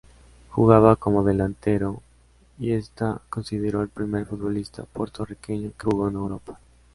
Jugaba 0.49 0.95
como 0.95 1.23
delantero 1.23 2.01
y 2.57 2.71
está 2.71 3.21
considerado 3.29 3.83
el 3.83 3.89
primer 3.89 4.25
futbolista 4.25 4.83
puertorriqueño 4.91 5.73
que 5.77 5.83
jugó 5.91 6.07
en 6.07 6.15
Europa. 6.15 6.59